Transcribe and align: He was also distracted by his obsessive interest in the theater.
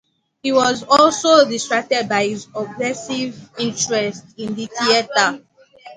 He 0.41 0.51
was 0.51 0.81
also 0.83 1.47
distracted 1.47 2.09
by 2.09 2.25
his 2.29 2.47
obsessive 2.55 3.51
interest 3.59 4.23
in 4.35 4.55
the 4.55 4.65
theater. 4.65 5.43